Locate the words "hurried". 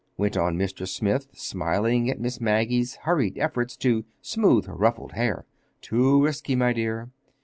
3.05-3.37